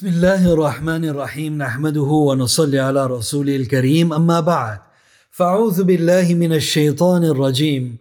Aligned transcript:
بسم 0.00 0.08
الله 0.08 0.52
الرحمن 0.52 1.04
الرحيم 1.04 1.58
نحمده 1.58 2.00
ونصلي 2.00 2.78
على 2.78 3.06
رسوله 3.06 3.56
الكريم 3.56 4.12
أما 4.12 4.40
بعد. 4.40 4.78
فأعوذ 5.30 5.84
بالله 5.84 6.34
من 6.34 6.52
الشيطان 6.52 7.24
الرجيم. 7.24 7.98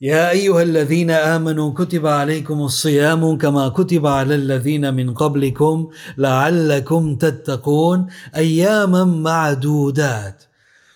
يا 0.00 0.30
أيها 0.30 0.62
الذين 0.62 1.10
آمنوا 1.10 1.72
كتب 1.74 2.06
عليكم 2.06 2.60
الصيام 2.60 3.38
كما 3.38 3.68
كتب 3.68 4.06
على 4.06 4.34
الذين 4.34 4.94
من 4.94 5.14
قبلكم 5.14 5.88
لعلكم 6.18 7.16
تتقون. 7.16 8.06
أياما 8.36 9.04
معدودات. 9.04 10.44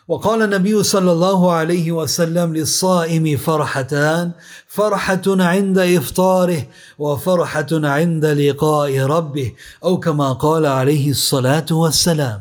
وقال 0.08 0.42
النبي 0.42 0.82
صلى 0.82 1.12
الله 1.12 1.52
عليه 1.52 1.92
وسلم 1.92 2.54
للصائم 2.54 3.36
فرحتان 3.36 4.32
فرحه 4.68 5.22
عند 5.26 5.78
افطاره 5.78 6.62
وفرحه 6.98 7.66
عند 7.72 8.24
لقاء 8.24 8.98
ربه 8.98 9.52
أو 9.84 10.00
كما 10.00 10.32
قال 10.32 10.66
عليه 10.66 11.10
الصلاه 11.10 11.66
والسلام 11.70 12.40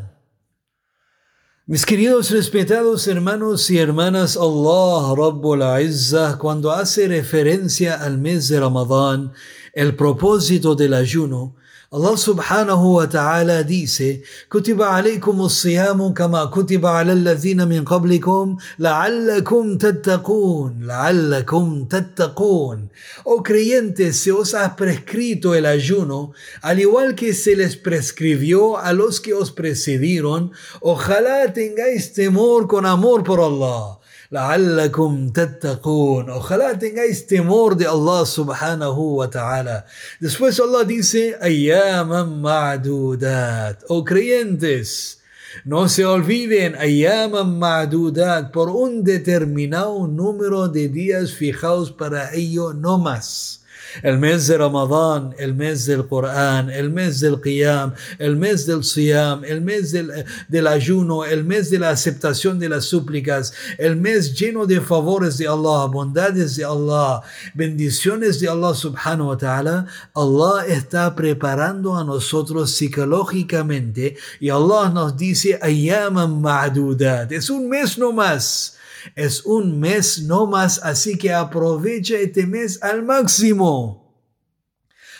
Mis 1.67 1.83
queridos 1.83 2.29
respetados 2.29 3.07
hermanos 3.07 3.71
y 3.71 3.79
hermanas, 3.79 4.37
Allah 4.37 5.15
Rabbul 5.17 5.63
Izzah, 5.81 6.37
cuando 6.37 6.71
hace 6.71 7.07
referencia 7.07 7.95
al 7.95 8.19
mes 8.19 8.49
de 8.49 8.59
Ramadán, 8.59 9.33
el 9.73 9.95
propósito 9.95 10.75
del 10.75 10.93
ayuno, 10.93 11.55
Allah 11.95 12.17
subhanahu 12.19 12.99
wa 12.99 13.07
ta'ala 13.07 13.63
dice, 13.63 14.19
كتب 14.51 14.81
عليكم 14.81 15.41
الصيام 15.41 16.13
كما 16.13 16.45
كتب 16.45 16.85
على 16.85 17.13
الذين 17.13 17.67
من 17.67 17.85
قبلكم 17.85 18.57
لعلكم 18.79 19.77
تتقون 19.77 20.83
لعلكم 20.83 21.85
تتقون 21.85 22.89
Oh 23.23 23.41
creyentes, 23.41 24.19
se 24.19 24.33
os 24.33 24.53
ha 24.53 24.75
prescrito 24.75 25.55
el 25.55 25.65
ayuno, 25.65 26.33
al 26.61 26.79
igual 26.79 27.15
que 27.15 27.33
se 27.33 27.55
les 27.55 27.77
prescribió 27.77 28.77
a 28.77 28.91
los 28.91 29.21
que 29.21 29.33
os 29.33 29.51
precedieron, 29.51 30.51
ojalá 30.81 31.53
tengáis 31.53 32.11
temor 32.11 32.67
con 32.67 32.85
amor 32.85 33.23
por 33.23 33.39
Allah. 33.39 34.04
لعلكم 34.35 35.29
تتقون. 35.29 36.29
Ojalá 36.29 36.75
tengáis 36.75 37.25
temor 37.25 37.75
de 37.75 37.85
Allah 37.87 38.25
subhanahu 38.25 39.17
wa 39.19 39.27
ta'ala. 39.27 39.85
Después 40.19 40.59
Allah 40.59 40.83
dice, 40.83 41.37
ayyaman 41.39 42.41
ma'dudat. 42.41 43.83
Oh 43.87 44.03
creyentes, 44.03 45.19
no 45.63 45.87
se 45.87 46.03
olviden, 46.03 46.75
ayyaman 46.75 47.57
ma'dudat, 47.57 48.51
por 48.51 48.67
un 48.69 49.03
determinado 49.03 50.05
número 50.07 50.67
de 50.67 50.89
días 50.89 51.31
fijados 51.31 51.91
para 51.91 52.33
ello 52.33 52.73
no 52.73 52.97
más 52.97 53.64
el 54.03 54.17
mes 54.17 54.47
de 54.47 54.57
Ramadán, 54.57 55.35
el 55.37 55.53
mes 55.53 55.85
del 55.85 56.07
Corán, 56.07 56.69
el 56.69 56.89
mes 56.89 57.19
del 57.19 57.41
Qiyam, 57.41 57.93
el 58.19 58.35
mes 58.35 58.65
del 58.65 58.83
Siyam, 58.83 59.43
el 59.43 59.61
mes 59.61 59.91
del, 59.91 60.67
ayuno, 60.67 61.25
el 61.25 61.43
mes 61.43 61.69
de 61.69 61.79
la 61.79 61.89
aceptación 61.89 62.59
de 62.59 62.69
las 62.69 62.85
súplicas, 62.85 63.53
el 63.77 63.95
mes 63.95 64.33
lleno 64.33 64.65
de 64.65 64.81
favores 64.81 65.37
de 65.37 65.47
Allah, 65.47 65.85
bondades 65.85 66.55
de 66.55 66.65
Allah, 66.65 67.21
bendiciones 67.53 68.39
de 68.39 68.49
Allah 68.49 68.73
subhanahu 68.73 69.29
wa 69.29 69.37
ta'ala, 69.37 69.87
Allah 70.13 70.65
está 70.67 71.15
preparando 71.15 71.95
a 71.95 72.03
nosotros 72.03 72.71
psicológicamente 72.71 74.17
y 74.39 74.49
Allah 74.49 74.89
nos 74.93 75.17
dice, 75.17 75.59
ma'dudat, 75.61 77.31
es 77.31 77.49
un 77.49 77.69
mes 77.69 77.97
no 77.97 78.11
más 78.11 78.74
es 79.15 79.45
un 79.45 79.79
mes 79.79 80.23
no 80.23 80.47
más, 80.47 80.79
así 80.83 81.17
que 81.17 81.33
aprovecha 81.33 82.17
este 82.17 82.45
mes 82.47 82.81
al 82.81 83.03
máximo. 83.03 84.05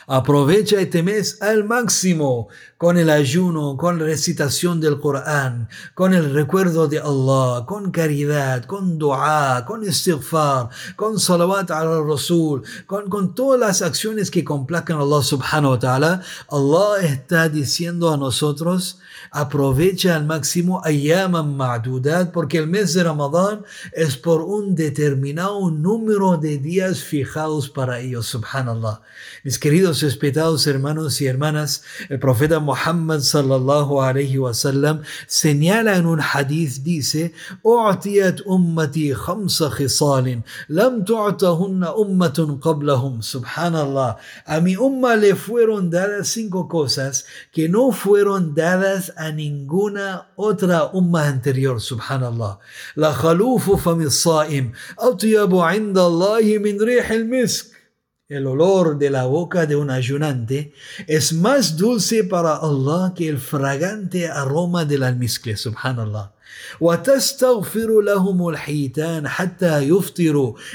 Aprovecha 0.08 0.80
este 0.80 1.02
mes 1.02 1.41
al 1.41 1.64
máximo 1.64 2.50
con 2.86 3.00
el 3.00 3.09
ayuno, 3.09 3.78
con 3.78 3.97
la 3.97 4.05
recitación 4.05 4.80
del 4.80 5.00
Corán, 5.00 5.67
con 5.95 6.14
el 6.14 6.31
recuerdo 6.31 6.88
de 6.88 7.00
Allah, 7.00 7.66
con 7.66 7.89
caridad, 7.89 8.66
con 8.66 9.00
dua, 9.00 9.66
con 9.66 9.81
istighfar, 9.81 10.69
con 10.95 11.19
salawat 11.19 11.72
al 11.72 12.07
Rasul, 12.07 12.62
con, 12.85 13.09
con 13.09 13.34
todas 13.34 13.59
las 13.59 13.81
acciones 13.81 14.29
que 14.29 14.44
complazcan 14.44 15.00
a 15.00 15.01
Allah 15.01 15.24
subhanahu 15.24 15.72
wa 15.72 15.79
ta'ala. 15.79 16.22
Allah 16.51 17.01
está 17.01 17.50
diciendo 17.50 18.13
a 18.13 18.18
nosotros, 18.18 19.00
aprovecha 19.31 20.16
al 20.16 20.28
máximo 20.28 20.79
ayyaman 20.85 21.57
ma'dudat 21.57 22.31
porque 22.31 22.59
el 22.59 22.68
mes 22.68 22.94
de 22.94 23.03
Ramadán 23.03 23.63
es 23.94 24.16
por 24.16 24.41
un 24.41 24.75
determinado 24.75 25.72
número 25.72 26.38
de 26.38 26.59
días 26.59 27.00
fijados 27.00 27.68
para 27.68 28.00
ellos, 28.00 28.28
subhanallah. 28.28 29.01
Mis 29.44 29.57
queridos 29.57 30.03
respetados 30.03 30.68
hermanos 30.68 31.19
y 31.22 31.25
hermanas, 31.25 31.81
el 32.09 32.19
profeta 32.19 32.59
Muhammad 32.59 32.75
Muhammad 32.75 33.22
sallallahu 33.24 34.03
alayhi 34.03 34.36
wasallam 34.36 34.96
señala 35.28 35.96
en 35.96 36.06
un 36.06 36.19
hadith, 36.19 36.84
dice, 36.84 37.31
U'tiyat 37.63 38.44
ummati 38.46 39.16
khamsa 39.16 39.72
khisalin, 39.72 40.44
lam 40.68 41.06
tu'tahunna 41.08 41.96
ummatun 41.96 42.59
qablahum. 42.59 43.24
Subhanallah. 43.24 44.19
A 44.46 44.59
mi 44.59 44.75
umma 44.75 45.16
le 45.16 45.31
fueron 45.36 45.90
dadas 45.90 46.28
cinco 46.36 46.68
cosas 46.68 47.24
que 47.53 47.69
no 47.69 47.91
fueron 47.91 48.53
dadas 48.53 49.09
a 49.16 49.31
ninguna 49.31 50.25
otra 50.38 50.92
umma 50.92 51.22
anterior. 51.31 51.78
Subhanallah. 51.80 52.59
La 52.97 53.13
khalufu 53.13 53.80
fami 53.80 54.12
saim, 54.12 54.74
atyabu 55.00 55.63
inda 55.72 56.03
Allahi 56.12 56.59
min 56.59 56.78
rih 56.78 57.07
al 57.07 57.24
misk 57.24 57.75
el 58.28 58.47
olor 58.47 58.97
de 58.97 59.12
la 59.12 59.25
boca 59.25 59.68
de 59.68 59.75
un 59.75 59.91
ayunante 59.91 60.74
es 61.06 61.31
más 61.31 61.78
dulce 61.78 62.24
para 62.24 62.56
Allah 62.56 63.13
que 63.16 63.30
el 63.30 63.38
fragante 63.38 64.28
aroma 64.28 64.84
del 64.84 65.03
almizcle, 65.03 65.56
subhanallah. 65.56 66.31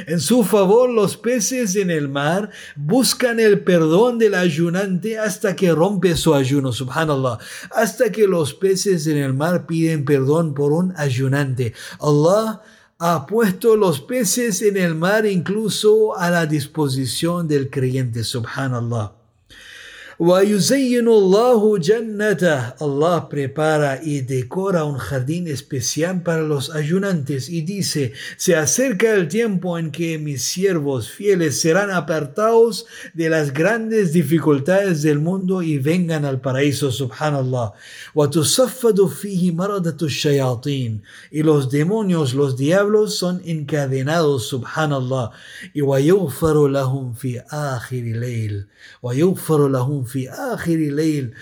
En 0.07 0.21
su 0.21 0.45
favor, 0.45 0.91
los 0.91 1.17
peces 1.17 1.75
en 1.75 1.91
el 1.91 2.09
mar 2.09 2.51
buscan 2.77 3.41
el 3.41 3.65
perdón 3.65 4.19
del 4.19 4.35
ayunante 4.35 5.19
hasta 5.19 5.57
que 5.57 5.73
rompe 5.73 6.17
su 6.17 6.33
ayuno, 6.33 6.73
subhanallah. 6.73 7.39
Hasta 7.73 8.13
que 8.13 8.29
los 8.29 8.55
peces 8.55 9.09
en 9.09 9.17
el 9.17 9.35
mar 9.35 9.67
piden 9.67 10.05
perdón 10.05 10.55
por 10.55 10.71
un 10.71 10.95
ayunante. 10.97 11.75
Allah 11.99 12.63
ha 13.03 13.27
puesto 13.27 13.77
los 13.77 14.03
peces 14.03 14.61
en 14.61 14.77
el 14.77 14.95
mar 14.95 15.25
incluso 15.25 16.15
a 16.19 16.29
la 16.29 16.45
disposición 16.45 17.49
del 17.49 17.71
creyente, 17.71 18.23
subhanallah. 18.23 19.20
Allah 22.79 23.27
prepara 23.31 24.01
y 24.03 24.21
decora 24.21 24.85
un 24.85 24.99
jardín 24.99 25.49
especial 25.49 26.23
para 26.23 26.43
los 26.43 26.69
ayunantes 26.75 27.49
y 27.49 27.63
dice, 27.63 28.13
se 28.37 28.55
acerca 28.55 29.15
el 29.15 29.29
tiempo 29.29 29.79
en 29.79 29.91
que 29.91 30.19
mis 30.19 30.43
siervos 30.43 31.09
fieles 31.11 31.59
serán 31.59 31.91
apartados 31.91 32.85
de 33.15 33.31
las 33.31 33.55
grandes 33.55 34.13
dificultades 34.13 35.01
del 35.01 35.21
mundo 35.21 35.63
y 35.63 35.79
vengan 35.79 36.27
al 36.27 36.43
paraíso, 36.43 36.93
subhanallah. 36.93 37.73
Y 41.31 41.43
los 41.43 41.71
demonios, 41.71 42.35
los 42.35 42.59
diablos 42.59 43.15
son 43.15 43.41
encadenados, 43.47 44.49
subhanallah. 44.49 45.31
Y 45.73 45.81
lahum 45.81 47.15
fi 47.15 47.39
fi 50.11 50.27
akhir 50.29 50.79
layl. 50.93 51.33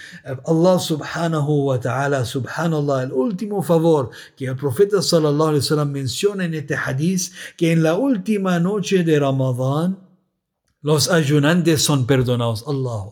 Allah 0.47 0.77
subhanahu 0.79 1.65
wa 1.69 1.79
ta'ala, 1.79 2.25
subhanallah, 2.25 3.05
el 3.05 3.13
último 3.13 3.63
favor 3.63 4.11
que 4.37 4.47
el 4.47 4.57
profeta 4.57 5.01
sallallahu 5.01 5.51
alaihi 5.53 5.65
wasallam 5.65 5.91
menciona 5.91 6.45
en 6.45 6.55
este 6.55 6.77
hadith, 6.77 7.33
que 7.57 7.73
en 7.73 7.83
la 7.83 7.95
última 7.97 8.61
noche 8.61 9.03
de 9.05 9.19
Ramadán, 9.19 9.99
los 10.83 11.11
ayunantes 11.11 11.83
son 11.83 12.07
perdonados. 12.07 12.65
Allah 12.69 13.11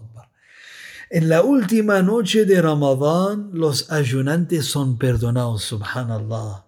En 1.10 1.28
la 1.28 1.42
última 1.42 2.02
noche 2.02 2.44
de 2.44 2.60
Ramadán, 2.60 3.50
los 3.52 3.90
ayunantes 3.90 4.66
son 4.66 4.98
perdonados, 4.98 5.62
subhanallah. 5.62 6.65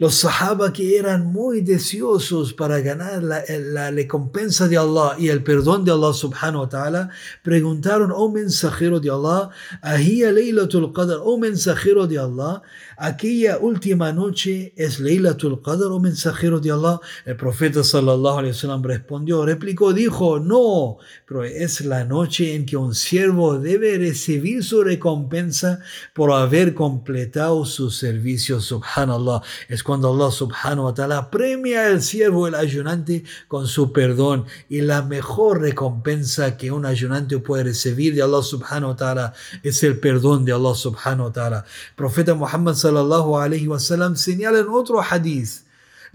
Los 0.00 0.14
sahaba 0.14 0.72
que 0.72 0.96
eran 0.96 1.26
muy 1.26 1.60
deseosos 1.60 2.54
para 2.54 2.80
ganar 2.80 3.22
la, 3.22 3.44
la, 3.46 3.90
recompensa 3.90 4.66
de 4.66 4.78
Allah 4.78 5.14
y 5.18 5.28
el 5.28 5.42
perdón 5.42 5.84
de 5.84 5.92
Allah 5.92 6.14
subhanahu 6.14 6.62
wa 6.62 6.68
ta'ala, 6.70 7.10
preguntaron, 7.42 8.10
oh 8.10 8.30
mensajero 8.30 8.98
de 8.98 9.10
Allah, 9.10 9.50
ahía 9.82 10.32
Laylatul 10.32 10.94
Qadr, 10.94 11.20
oh 11.22 11.36
mensajero 11.36 12.06
de 12.06 12.18
Allah, 12.18 12.62
aquella 12.96 13.58
última 13.58 14.10
noche 14.10 14.72
es 14.74 15.00
Laylatul 15.00 15.60
Qadr, 15.60 15.92
oh 15.92 16.00
mensajero 16.00 16.60
de 16.60 16.70
Allah. 16.70 16.98
El 17.26 17.36
profeta 17.36 17.84
sallallahu 17.84 18.38
alayhi 18.38 18.54
wasallam 18.54 18.82
respondió, 18.82 19.44
replicó, 19.44 19.92
dijo, 19.92 20.40
no, 20.40 20.96
pero 21.26 21.44
es 21.44 21.82
la 21.82 22.06
noche 22.06 22.54
en 22.54 22.64
que 22.64 22.78
un 22.78 22.94
siervo 22.94 23.58
debe 23.58 23.98
recibir 23.98 24.64
su 24.64 24.82
recompensa 24.82 25.80
por 26.14 26.32
haber 26.32 26.72
completado 26.72 27.66
su 27.66 27.90
servicio, 27.90 28.62
subhanallah. 28.62 29.42
Es 29.68 29.82
cuando 29.89 30.09
Allah 30.09 30.31
subhanahu 30.31 30.85
wa 30.85 30.93
ta'ala 30.93 31.29
premia 31.29 31.87
al 31.87 32.01
siervo, 32.01 32.47
el 32.47 32.55
ayunante, 32.55 33.23
con 33.47 33.67
su 33.67 33.91
perdón. 33.91 34.45
Y 34.69 34.81
la 34.81 35.01
mejor 35.01 35.61
recompensa 35.61 36.57
que 36.57 36.71
un 36.71 36.85
ayunante 36.85 37.37
puede 37.39 37.63
recibir 37.63 38.15
de 38.15 38.21
Allah 38.21 38.43
subhanahu 38.43 38.91
wa 38.91 38.95
ta'ala 38.95 39.33
es 39.63 39.83
el 39.83 39.99
perdón 39.99 40.45
de 40.45 40.53
Allah 40.53 40.75
subhanahu 40.75 41.27
wa 41.27 41.33
ta'ala. 41.33 41.65
Profeta 41.95 42.33
Muhammad 42.33 42.75
sallallahu 42.75 43.37
alayhi 43.37 43.67
wa 43.67 43.79
sallam 43.79 44.15
señala 44.15 44.59
en 44.59 44.69
otro 44.69 45.01
hadith, 45.01 45.65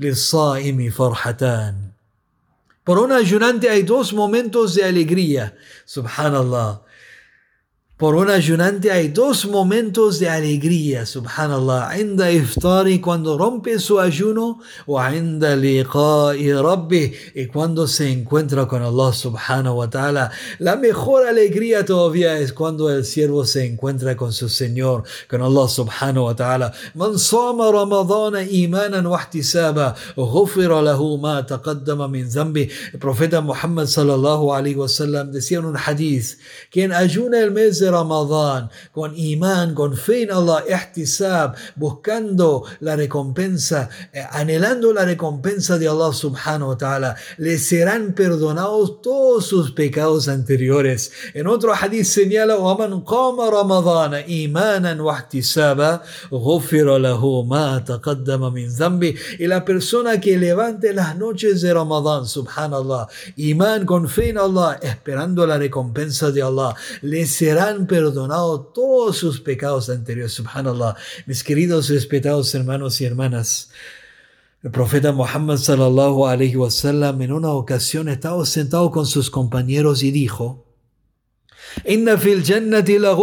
للصائم 0.01 0.91
فرحتان 0.91 1.91
por 2.85 2.99
un 2.99 3.13
ayunante 3.13 3.69
hay 3.69 3.83
dos 3.83 4.13
momentos 4.13 4.75
de 4.75 4.83
alegría. 4.83 5.55
Subhanallah. 5.85 6.81
Por 7.98 8.16
un 8.16 8.30
ayunante 8.30 8.92
hay 8.92 9.08
dos 9.08 9.46
momentos 9.46 10.20
de 10.20 10.28
alegría, 10.28 11.06
subhanallah. 11.06 11.98
Inda 11.98 12.30
iftari 12.30 13.00
cuando 13.00 13.38
rompe 13.38 13.80
su 13.80 14.02
ayuno, 14.02 14.60
o 14.86 15.00
inda 15.00 15.56
liqa'i 15.56 16.52
rabbi 16.52 17.14
y 17.34 17.46
cuando 17.46 17.88
se 17.88 18.12
encuentra 18.12 18.68
con 18.68 18.82
Allah 18.84 19.14
subhanahu 19.14 19.78
wa 19.78 19.90
ta'ala. 19.90 20.30
La 20.60 20.76
mejor 20.76 21.26
alegría 21.26 21.86
todavía 21.86 22.38
es 22.38 22.52
cuando 22.52 22.92
el 22.92 23.06
siervo 23.06 23.46
se 23.46 23.66
encuentra 23.66 24.18
con 24.18 24.34
su 24.34 24.50
Señor, 24.50 25.04
con 25.30 25.42
Allah 25.42 25.70
subhanahu 25.70 26.26
wa 26.26 26.36
ta'ala. 26.36 26.74
Sama 27.16 27.72
ramadana 27.72 28.44
imanan 28.44 29.06
wa 29.06 29.22
ihtisaba, 29.22 29.96
ghufira 30.18 30.82
lahu 30.82 31.18
ma 31.18 31.46
taqaddama 31.46 32.10
min 32.10 32.30
zambi. 32.30 32.70
El 32.92 33.00
profeta 33.00 33.40
Muhammad 33.40 33.86
sallallahu 33.86 34.54
alaihi 34.54 34.76
wasallam 34.76 35.32
decía 35.32 35.60
en 35.60 35.66
un 35.66 35.78
hadith, 35.78 36.38
quien 36.70 36.92
ayuna 36.92 37.40
el 37.40 37.52
mes 37.52 37.85
Ramadán, 37.91 38.71
con 38.93 39.17
imán, 39.17 39.75
con 39.75 39.97
fe 39.97 40.23
en 40.23 40.33
Allah, 40.33 40.65
ihtisab, 40.69 41.55
buscando 41.77 42.65
la 42.81 42.97
recompensa, 42.97 43.89
eh, 44.13 44.23
anhelando 44.31 44.93
la 44.93 45.05
recompensa 45.05 45.79
de 45.79 45.89
Allah 45.89 46.13
subhanahu 46.13 46.71
wa 46.71 46.79
ta'ala, 46.79 47.17
le 47.39 47.59
serán 47.59 48.15
perdonados 48.15 49.03
todos 49.03 49.47
sus 49.47 49.73
pecados 49.73 50.29
anteriores. 50.29 51.13
En 51.35 51.47
otro 51.47 51.75
hadith 51.75 52.07
señala, 52.07 52.57
وَمَنْ 52.57 53.05
قَامَ 53.05 53.41
رَمَضَانَ 53.41 54.15
إِيمَانًا 54.27 55.03
وَاحْتِسَابًا 55.03 56.01
غُفِرَ 56.33 56.99
لَهُ 56.99 57.23
مَا 57.45 57.85
تَقَدَّمَ 57.85 58.53
مِنْ 58.53 58.69
ذَنْبِ 58.69 59.17
Y 59.39 59.47
la 59.47 59.65
persona 59.65 60.21
que 60.21 60.39
levante 60.39 60.93
las 60.93 61.17
noches 61.17 61.61
de 61.61 61.75
Ramadán, 61.75 62.27
subhanallah, 62.27 63.09
imán 63.37 63.85
con 63.87 64.09
fe 64.09 64.31
en 64.31 64.39
Allah, 64.39 64.79
esperando 64.83 65.47
la 65.47 65.59
recompensa 65.59 66.31
de 66.31 66.43
Allah, 66.43 66.75
le 67.03 67.27
serán 67.27 67.74
perdonado 67.84 68.62
todos 68.74 69.18
sus 69.18 69.42
pecados 69.42 69.90
anteriores. 69.90 70.34
Subhanallah. 70.34 70.96
Mis 71.26 71.44
queridos 71.44 71.90
respetados 71.90 72.56
hermanos 72.56 73.02
y 73.02 73.06
hermanas. 73.06 73.70
El 74.64 74.72
profeta 74.72 75.12
Muhammad 75.12 75.58
sallallahu 75.58 76.26
alayhi 76.26 76.56
wasallam 76.56 77.22
en 77.22 77.32
una 77.32 77.52
ocasión 77.52 78.10
estaba 78.10 78.44
sentado 78.48 78.90
con 78.90 79.06
sus 79.06 79.30
compañeros 79.30 80.02
y 80.02 80.10
dijo: 80.10 80.66
Inna 81.86 82.18
fil 82.18 82.44
jannati 82.44 82.98
la 82.98 83.16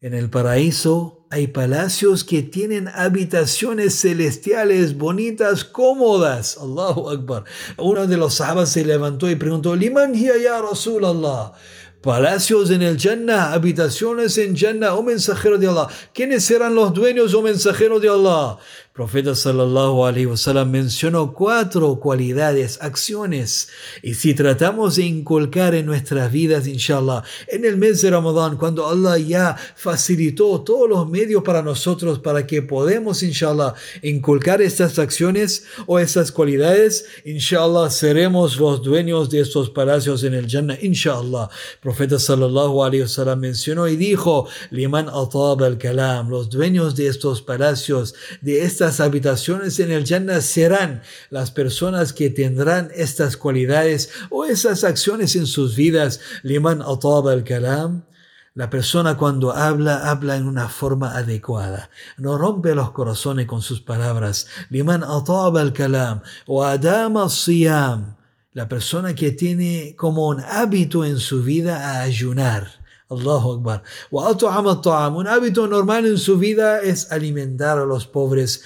En 0.00 0.12
el 0.12 0.28
paraíso 0.28 1.26
hay 1.30 1.46
palacios 1.46 2.22
que 2.22 2.42
tienen 2.42 2.86
habitaciones 2.88 3.98
celestiales 3.98 4.96
bonitas, 4.98 5.64
cómodas. 5.64 6.58
Allahu 6.58 7.08
Akbar. 7.08 7.44
Uno 7.78 8.06
de 8.06 8.16
los 8.18 8.34
sahabas 8.34 8.70
se 8.70 8.84
levantó 8.84 9.30
y 9.30 9.36
preguntó: 9.36 9.74
Liman 9.74 10.14
hiya 10.14 10.36
ya 10.36 10.60
Rasulallah? 10.60 11.54
Palacios 12.04 12.70
en 12.70 12.82
el 12.82 12.98
Jannah, 12.98 13.54
habitaciones 13.54 14.36
en 14.36 14.54
Jannah, 14.54 14.94
oh 14.94 15.02
mensajero 15.02 15.56
de 15.56 15.66
Allah. 15.66 15.88
¿Quiénes 16.12 16.44
serán 16.44 16.74
los 16.74 16.92
dueños, 16.92 17.32
oh 17.32 17.40
mensajero 17.40 17.98
de 17.98 18.10
Allah? 18.10 18.58
Profeta 18.94 19.34
sallallahu 19.34 20.06
alaihi 20.06 20.26
wasallam 20.26 20.70
mencionó 20.70 21.32
cuatro 21.32 21.98
cualidades, 21.98 22.78
acciones. 22.80 23.68
Y 24.04 24.14
si 24.14 24.34
tratamos 24.34 24.94
de 24.94 25.02
inculcar 25.02 25.74
en 25.74 25.86
nuestras 25.86 26.30
vidas, 26.30 26.68
inshallah, 26.68 27.24
en 27.48 27.64
el 27.64 27.76
mes 27.76 28.02
de 28.02 28.10
Ramadán, 28.10 28.56
cuando 28.56 28.86
Allah 28.86 29.18
ya 29.18 29.56
facilitó 29.74 30.60
todos 30.60 30.88
los 30.88 31.10
medios 31.10 31.42
para 31.42 31.60
nosotros 31.60 32.20
para 32.20 32.46
que 32.46 32.62
podamos, 32.62 33.24
inshallah, 33.24 33.74
inculcar 34.02 34.62
estas 34.62 34.96
acciones 35.00 35.64
o 35.88 35.98
estas 35.98 36.30
cualidades, 36.30 37.04
inshallah, 37.24 37.90
seremos 37.90 38.58
los 38.58 38.80
dueños 38.80 39.28
de 39.28 39.40
estos 39.40 39.70
palacios 39.70 40.22
en 40.22 40.34
el 40.34 40.48
Jannah, 40.48 40.78
inshallah. 40.80 41.48
Profeta 41.82 42.20
sallallahu 42.20 42.84
alaihi 42.84 43.02
wasallam 43.02 43.40
mencionó 43.40 43.88
y 43.88 43.96
dijo, 43.96 44.46
liman 44.70 45.08
atab 45.08 45.64
al-kalam, 45.64 46.28
los 46.28 46.48
dueños 46.48 46.94
de 46.94 47.08
estos 47.08 47.42
palacios, 47.42 48.14
de 48.40 48.62
estas 48.62 48.83
estas 48.84 49.00
habitaciones 49.00 49.80
en 49.80 49.90
el 49.90 50.04
Jannah 50.04 50.42
serán 50.42 51.00
las 51.30 51.50
personas 51.50 52.12
que 52.12 52.28
tendrán 52.28 52.90
estas 52.94 53.38
cualidades 53.38 54.10
o 54.28 54.44
esas 54.44 54.84
acciones 54.84 55.36
en 55.36 55.46
sus 55.46 55.74
vidas. 55.74 56.20
Liman 56.42 56.82
atab 56.82 57.28
al-kalam. 57.28 58.04
La 58.52 58.68
persona 58.68 59.16
cuando 59.16 59.54
habla, 59.54 60.10
habla 60.10 60.36
en 60.36 60.46
una 60.46 60.68
forma 60.68 61.16
adecuada. 61.16 61.88
No 62.18 62.36
rompe 62.36 62.74
los 62.74 62.90
corazones 62.90 63.46
con 63.46 63.62
sus 63.62 63.80
palabras. 63.80 64.48
Liman 64.68 65.02
atab 65.02 65.56
al-kalam. 65.56 66.20
O 66.46 66.62
adama 66.62 67.30
siyam. 67.30 68.16
La 68.52 68.68
persona 68.68 69.14
que 69.14 69.30
tiene 69.30 69.94
como 69.96 70.28
un 70.28 70.40
hábito 70.40 71.06
en 71.06 71.18
su 71.18 71.42
vida 71.42 71.88
a 71.88 72.02
ayunar 72.02 72.83
Allahu 73.10 73.52
Akbar. 73.52 73.82
Un 74.10 75.26
hábito 75.26 75.66
normal 75.66 76.06
en 76.06 76.18
su 76.18 76.38
vida 76.38 76.80
es 76.80 77.12
alimentar 77.12 77.78
a 77.78 77.84
los 77.84 78.06
pobres. 78.06 78.62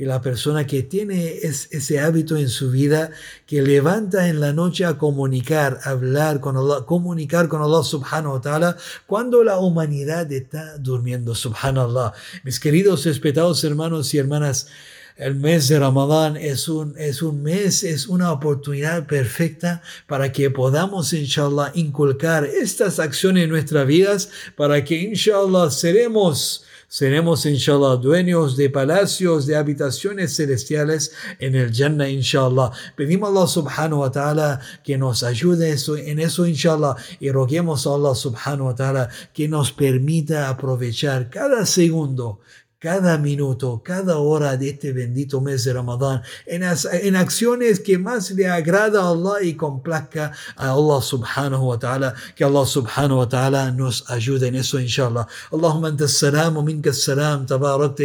Y 0.00 0.04
la 0.04 0.20
persona 0.22 0.64
que 0.64 0.82
tiene 0.84 1.38
ese 1.42 2.00
hábito 2.00 2.36
en 2.36 2.48
su 2.48 2.70
vida, 2.70 3.10
que 3.46 3.62
levanta 3.62 4.28
en 4.28 4.40
la 4.40 4.52
noche 4.52 4.84
a 4.84 4.96
comunicar, 4.96 5.80
hablar 5.84 6.38
con 6.40 6.56
Allah, 6.56 6.86
comunicar 6.86 7.48
con 7.48 7.62
Allah 7.62 7.82
subhanahu 7.82 8.34
wa 8.34 8.40
ta'ala, 8.40 8.76
cuando 9.06 9.42
la 9.42 9.58
humanidad 9.58 10.30
está 10.30 10.78
durmiendo, 10.78 11.34
subhanallah. 11.34 12.12
Mis 12.44 12.60
queridos 12.60 13.04
respetados 13.06 13.64
hermanos 13.64 14.14
y 14.14 14.18
hermanas, 14.18 14.68
el 15.18 15.34
mes 15.34 15.66
de 15.66 15.80
Ramadán 15.80 16.36
es 16.36 16.68
un, 16.68 16.94
es 16.96 17.22
un 17.22 17.42
mes, 17.42 17.82
es 17.82 18.06
una 18.06 18.30
oportunidad 18.32 19.04
perfecta 19.06 19.82
para 20.06 20.30
que 20.30 20.48
podamos, 20.48 21.12
inshallah, 21.12 21.72
inculcar 21.74 22.44
estas 22.44 23.00
acciones 23.00 23.44
en 23.44 23.50
nuestras 23.50 23.84
vidas, 23.84 24.30
para 24.56 24.84
que, 24.84 24.94
inshallah, 24.94 25.72
seremos, 25.72 26.64
seremos, 26.86 27.44
inshallah, 27.46 27.96
dueños 27.96 28.56
de 28.56 28.70
palacios, 28.70 29.44
de 29.46 29.56
habitaciones 29.56 30.36
celestiales 30.36 31.10
en 31.40 31.56
el 31.56 31.74
Jannah, 31.74 32.08
inshallah. 32.08 32.70
Pedimos 32.96 33.28
a 33.28 33.32
Allah 33.32 33.46
subhanahu 33.48 34.00
wa 34.02 34.12
ta'ala 34.12 34.60
que 34.84 34.96
nos 34.96 35.24
ayude 35.24 35.74
en 36.06 36.20
eso, 36.20 36.46
inshallah, 36.46 36.94
y 37.18 37.32
roguemos 37.32 37.88
a 37.88 37.94
Allah 37.94 38.14
subhanahu 38.14 38.66
wa 38.66 38.74
ta'ala 38.76 39.08
que 39.34 39.48
nos 39.48 39.72
permita 39.72 40.48
aprovechar 40.48 41.28
cada 41.28 41.66
segundo, 41.66 42.38
cada 42.78 43.18
minuto, 43.18 43.82
cada 43.84 44.18
hora 44.18 44.56
de 44.56 44.70
este 44.70 44.92
bendito 44.92 45.40
mes 45.40 45.64
de 45.64 45.72
Ramadán 45.72 46.22
en, 46.46 46.62
en, 46.62 47.16
acciones 47.16 47.80
que 47.80 47.98
más 47.98 48.30
le 48.30 48.48
agrada 48.48 49.02
a 49.02 49.10
Allah 49.10 49.42
y 49.42 49.54
complazca 49.54 50.32
a 50.56 50.70
Allah 50.70 51.02
subhanahu 51.02 51.66
wa 51.66 51.78
ta'ala. 51.78 52.14
Que 52.36 52.44
Allah 52.44 52.66
subhanahu 52.66 53.18
wa 53.18 53.28
ta'ala 53.28 53.72
nos 53.72 54.08
ayude 54.10 54.48
en 54.48 54.54
eso, 54.54 54.78
inshallah. 54.78 55.26
Allahumma 55.52 55.88
anta 55.88 56.06
salam 56.06 56.56
wa 56.56 56.62
minka 56.62 56.92
salam, 56.92 57.46
tabarakta. 57.46 57.98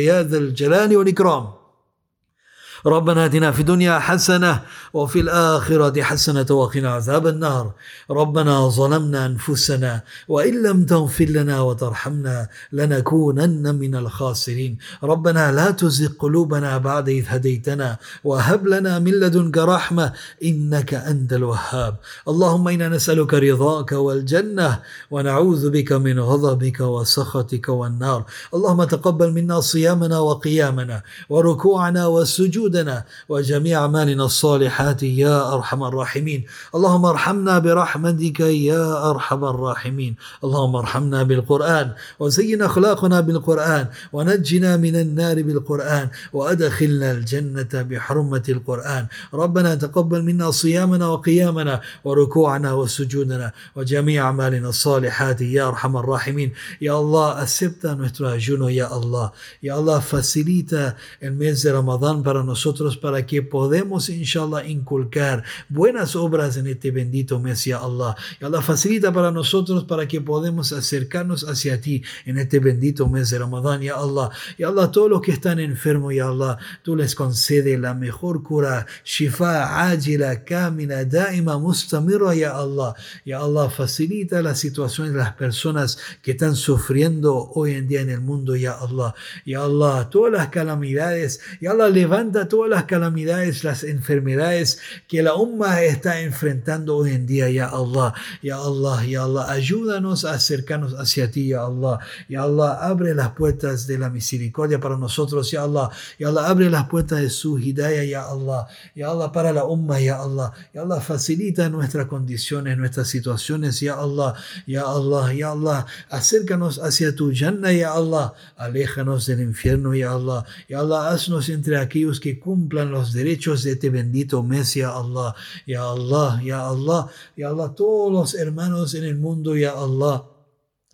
ربنا 2.85 3.25
آتنا 3.25 3.51
في 3.51 3.59
الدنيا 3.59 3.99
حسنة 3.99 4.61
وفي 4.93 5.19
الآخرة 5.19 6.01
حسنة 6.01 6.45
وقنا 6.51 6.89
عذاب 6.89 7.27
النار. 7.27 7.71
ربنا 8.11 8.69
ظلمنا 8.69 9.25
أنفسنا 9.25 10.01
وإن 10.27 10.63
لم 10.63 10.85
تغفر 10.85 11.25
لنا 11.25 11.61
وترحمنا 11.61 12.47
لنكونن 12.71 13.75
من 13.75 13.95
الخاسرين. 13.95 14.77
ربنا 15.03 15.51
لا 15.51 15.71
تزغ 15.71 16.07
قلوبنا 16.19 16.77
بعد 16.77 17.09
إذ 17.09 17.25
هديتنا 17.27 17.97
وهب 18.23 18.67
لنا 18.67 18.99
من 18.99 19.11
لدنك 19.11 19.57
رحمة 19.57 20.13
إنك 20.43 20.93
أنت 20.93 21.33
الوهاب. 21.33 21.95
اللهم 22.27 22.67
إنا 22.67 22.89
نسألك 22.89 23.33
رضاك 23.33 23.91
والجنة 23.91 24.79
ونعوذ 25.11 25.69
بك 25.69 25.91
من 25.91 26.19
غضبك 26.19 26.79
وسخطك 26.79 27.69
والنار. 27.69 28.23
اللهم 28.53 28.83
تقبل 28.83 29.31
منا 29.31 29.59
صيامنا 29.59 30.19
وقيامنا 30.19 31.01
وركوعنا 31.29 32.07
وسجودنا 32.07 32.72
وسجودنا 32.73 33.05
وجميع 33.29 33.81
أعمالنا 33.81 34.25
الصالحات 34.25 35.03
يا 35.03 35.53
أرحم 35.53 35.83
الراحمين. 35.83 36.43
اللهم 36.75 37.05
ارحمنا 37.05 37.59
برحمتك 37.59 38.39
يا 38.39 39.09
أرحم 39.09 39.43
الراحمين. 39.45 40.15
اللهم 40.43 40.75
ارحمنا 40.75 41.23
بالقرآن 41.23 41.87
وزين 42.19 42.61
أخلاقنا 42.61 43.19
بالقرآن 43.21 43.85
ونجنا 44.13 44.77
من 44.77 44.95
النار 44.95 45.41
بالقرآن 45.41 46.07
وأدخلنا 46.33 47.11
الجنة 47.11 47.73
بحرمة 47.73 48.43
القرآن. 48.49 49.05
ربنا 49.33 49.75
تقبل 49.75 50.21
منا 50.23 50.51
صيامنا 50.51 51.07
وقيامنا 51.07 51.81
وركوعنا 52.03 52.73
وسجودنا 52.73 53.51
وجميع 53.75 54.25
أعمالنا 54.25 54.69
الصالحات 54.69 55.41
يا 55.41 55.67
أرحم 55.67 55.97
الراحمين. 55.97 56.49
يا 56.81 56.93
الله 56.99 57.43
acepta 57.43 57.95
nuestro 57.95 58.29
ayuno 58.29 58.69
ya 58.69 58.87
Allah 58.87 59.31
ya 59.61 59.75
Allah 59.75 60.01
facilita 60.01 60.95
el 61.19 61.33
mes 61.33 61.63
de 61.63 61.71
Ramadán 61.71 62.23
para 62.23 62.41
nosotros 62.43 62.62
para 63.01 63.25
que 63.25 63.41
podamos 63.41 64.09
inshallah 64.09 64.65
inculcar 64.65 65.43
buenas 65.67 66.15
obras 66.15 66.55
en 66.55 66.67
este 66.67 66.91
bendito 66.91 67.39
mes 67.39 67.65
ya 67.65 67.79
Allah. 67.79 68.15
Ya 68.39 68.47
Allah 68.47 68.61
facilita 68.61 69.11
para 69.11 69.31
nosotros 69.31 69.83
para 69.83 70.07
que 70.07 70.21
podamos 70.21 70.71
acercarnos 70.71 71.43
hacia 71.43 71.81
ti 71.81 72.03
en 72.25 72.37
este 72.37 72.59
bendito 72.59 73.07
mes 73.09 73.29
de 73.29 73.39
Ramadán 73.39 73.81
ya 73.81 73.95
Allah. 73.95 74.29
Ya 74.57 74.69
Allah 74.69 74.91
todos 74.91 75.09
los 75.09 75.21
que 75.21 75.31
están 75.31 75.59
enfermos 75.59 76.13
ya 76.13 76.29
Allah 76.29 76.57
tú 76.83 76.95
les 76.95 77.15
concede 77.15 77.77
la 77.77 77.93
mejor 77.93 78.43
cura 78.43 78.85
shifa 79.03 79.89
ágila 79.89 80.43
kamina 80.45 81.03
daima 81.03 81.57
mustamira 81.59 82.33
ya 82.33 82.55
Allah. 82.55 82.95
Ya 83.25 83.39
Allah 83.39 83.69
facilita 83.69 84.41
la 84.41 84.55
situación 84.55 85.11
de 85.11 85.17
las 85.17 85.33
personas 85.33 85.97
que 86.21 86.31
están 86.31 86.55
sufriendo 86.55 87.51
hoy 87.55 87.73
en 87.73 87.87
día 87.87 88.01
en 88.01 88.09
el 88.09 88.21
mundo 88.21 88.55
ya 88.55 88.73
Allah. 88.73 89.13
Ya 89.45 89.63
Allah 89.63 90.09
todas 90.09 90.31
las 90.31 90.47
calamidades 90.47 91.41
ya 91.59 91.71
Allah 91.71 91.89
levanta 91.89 92.47
todas 92.53 92.69
las 92.69 92.83
calamidades 92.83 93.63
las 93.63 93.83
enfermedades 93.83 94.77
que 95.07 95.23
la 95.23 95.33
umma 95.33 95.81
está 95.81 96.21
enfrentando 96.21 96.97
hoy 96.97 97.13
en 97.13 97.25
día 97.25 97.49
ya 97.49 97.65
Allah 97.65 98.13
ya 98.43 98.57
Allah 98.57 99.03
ya 99.03 99.23
Allah 99.23 99.49
ayúdanos 99.49 100.23
a 100.23 100.33
acercarnos 100.33 100.93
hacia 100.93 101.31
ti 101.31 101.47
ya 101.47 101.65
Allah 101.65 101.97
ya 102.29 102.43
Allah 102.43 102.73
abre 102.85 103.15
las 103.15 103.29
puertas 103.29 103.87
de 103.87 103.97
la 103.97 104.11
misericordia 104.11 104.79
para 104.79 104.97
nosotros 104.97 105.49
ya 105.49 105.63
Allah 105.63 105.89
ya 106.19 106.27
Allah 106.27 106.47
abre 106.47 106.69
las 106.69 106.85
puertas 106.89 107.21
de 107.21 107.31
su 107.31 107.57
hidayah 107.57 108.03
ya 108.03 108.21
Allah 108.29 108.67
ya 108.93 109.09
Allah 109.09 109.31
para 109.31 109.51
la 109.51 109.65
umma 109.65 109.99
ya 109.99 110.21
Allah 110.21 110.53
ya 110.75 110.83
Allah 110.83 111.01
facilita 111.01 111.69
nuestras 111.69 112.05
condiciones 112.05 112.77
nuestras 112.77 113.07
situaciones 113.07 113.79
ya 113.79 113.95
Allah 113.95 114.35
ya 114.67 114.83
Allah 114.83 115.33
ya 115.33 115.53
Allah 115.53 115.87
acércanos 116.11 116.77
hacia 116.77 117.15
tu 117.15 117.33
Jannah 117.33 117.73
ya 117.73 117.93
Allah 117.93 118.35
aléjanos 118.57 119.25
del 119.25 119.41
infierno 119.41 119.95
ya 119.95 120.13
Allah 120.13 120.45
ya 120.69 120.81
Allah 120.81 121.09
haznos 121.09 121.49
entre 121.49 121.77
aquellos 121.77 122.19
que 122.19 122.32
cumplan 122.39 122.91
los 122.91 123.13
derechos 123.13 123.63
de 123.63 123.73
este 123.73 123.89
bendito 123.89 124.43
mes 124.43 124.73
ya 124.75 124.89
Allah 124.95 125.35
ya 125.65 125.83
Allah 125.83 126.41
ya 126.43 126.67
Allah 126.67 127.07
ya 127.35 127.49
Allah. 127.49 127.73
Todos 127.75 128.11
los 128.11 128.33
hermanos 128.35 128.93
en 128.95 129.05
el 129.05 129.17
mundo 129.17 129.55
ya 129.55 129.71
Allah 129.71 130.32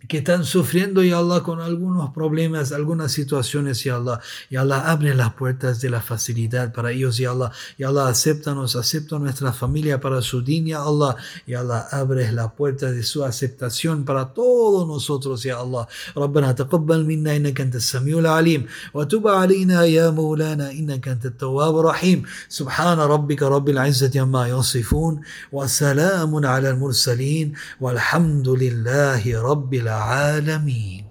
que 0.07 0.19
están 0.19 0.43
sufriendo, 0.43 1.03
ya 1.03 1.17
Allah, 1.17 1.41
con 1.41 1.61
algunos 1.61 2.11
problemas, 2.11 2.71
algunas 2.71 3.11
situaciones, 3.11 3.83
ya 3.83 3.95
Allah. 3.95 4.19
Ya 4.49 4.61
Allah, 4.61 4.91
abre 4.91 5.15
las 5.15 5.33
puertas 5.33 5.81
de 5.81 5.89
la 5.89 6.01
facilidad 6.01 6.73
para 6.73 6.91
ellos, 6.91 7.17
ya 7.17 7.31
Allah. 7.31 7.51
Ya 7.77 7.87
Allah, 7.89 8.07
acéptanos, 8.09 8.75
acepta 8.75 9.17
nuestra 9.17 9.51
familia 9.53 9.99
para 9.99 10.21
su 10.21 10.41
din, 10.41 10.67
ya 10.67 10.83
Allah. 10.83 11.15
Ya 11.47 11.61
Allah, 11.61 11.87
abre 11.91 12.31
la 12.31 12.53
puerta 12.53 12.91
de 12.91 13.03
su 13.03 13.23
aceptación 13.23 14.05
para 14.05 14.33
todos 14.33 14.87
nosotros, 14.87 15.43
ya 15.43 15.59
Allah. 15.59 15.87
ربنا 16.15 16.51
تقبل 16.51 17.05
منا 17.05 17.35
إنك 17.35 17.61
أنت 17.61 17.75
السميع 17.75 18.19
العليم 18.19 18.65
وتب 18.93 19.27
علينا 19.27 19.85
يا 19.85 20.09
مولانا 20.09 20.71
إنك 20.71 21.07
أنت 21.07 21.25
التواب 21.25 21.79
الرحيم 21.79 22.23
سبحان 22.49 22.99
ربك 22.99 23.43
رب 23.43 23.69
العزة 23.69 24.21
عما 24.21 24.47
يصفون 24.47 25.21
وسلام 25.51 26.45
على 26.45 26.69
المرسلين 26.69 27.53
والحمد 27.81 28.49
لله 28.49 29.41
رب 29.41 29.73
العالمين. 29.90 31.09